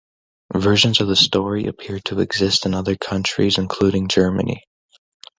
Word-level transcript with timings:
Versions 0.55 0.99
of 0.99 1.07
the 1.07 1.15
story 1.15 1.67
appear 1.67 1.99
to 2.05 2.21
exist 2.21 2.65
in 2.65 2.73
other 2.73 2.95
countries, 2.95 3.59
including 3.59 4.07
Germany. 4.07 4.65